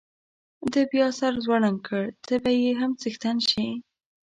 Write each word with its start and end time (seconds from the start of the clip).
ده 0.71 0.81
بیا 0.91 1.07
سر 1.19 1.33
ځوړند 1.43 1.79
کړ، 1.87 2.03
ته 2.27 2.33
به 2.43 2.51
یې 2.61 2.71
هم 2.79 2.91
څښتن 3.01 3.37
شې. 3.49 3.67